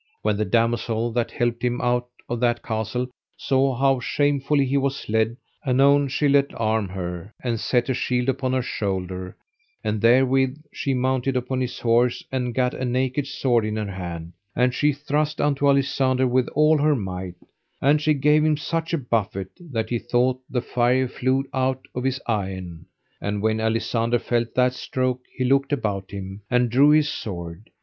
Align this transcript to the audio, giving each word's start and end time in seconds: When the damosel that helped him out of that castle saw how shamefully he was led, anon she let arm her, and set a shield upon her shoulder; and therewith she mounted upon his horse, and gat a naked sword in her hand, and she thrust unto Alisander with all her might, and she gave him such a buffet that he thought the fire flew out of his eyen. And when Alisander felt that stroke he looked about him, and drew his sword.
When 0.23 0.35
the 0.35 0.45
damosel 0.45 1.11
that 1.11 1.29
helped 1.29 1.61
him 1.61 1.79
out 1.79 2.07
of 2.27 2.39
that 2.39 2.63
castle 2.63 3.11
saw 3.37 3.75
how 3.75 3.99
shamefully 3.99 4.65
he 4.65 4.75
was 4.75 5.07
led, 5.07 5.37
anon 5.63 6.07
she 6.07 6.27
let 6.27 6.51
arm 6.59 6.89
her, 6.89 7.35
and 7.43 7.59
set 7.59 7.87
a 7.87 7.93
shield 7.93 8.27
upon 8.27 8.51
her 8.53 8.63
shoulder; 8.63 9.37
and 9.83 10.01
therewith 10.01 10.57
she 10.73 10.95
mounted 10.95 11.37
upon 11.37 11.61
his 11.61 11.77
horse, 11.81 12.25
and 12.31 12.55
gat 12.55 12.73
a 12.73 12.83
naked 12.83 13.27
sword 13.27 13.63
in 13.63 13.75
her 13.75 13.91
hand, 13.91 14.33
and 14.55 14.73
she 14.73 14.91
thrust 14.91 15.39
unto 15.39 15.67
Alisander 15.67 16.27
with 16.27 16.47
all 16.55 16.79
her 16.79 16.95
might, 16.95 17.35
and 17.79 18.01
she 18.01 18.15
gave 18.15 18.43
him 18.43 18.57
such 18.57 18.93
a 18.95 18.97
buffet 18.97 19.49
that 19.71 19.91
he 19.91 19.99
thought 19.99 20.39
the 20.49 20.63
fire 20.63 21.07
flew 21.07 21.45
out 21.53 21.87
of 21.93 22.03
his 22.05 22.19
eyen. 22.25 22.87
And 23.21 23.39
when 23.43 23.59
Alisander 23.61 24.17
felt 24.17 24.55
that 24.55 24.73
stroke 24.73 25.21
he 25.31 25.43
looked 25.43 25.71
about 25.71 26.09
him, 26.09 26.41
and 26.49 26.71
drew 26.71 26.89
his 26.89 27.07
sword. 27.07 27.69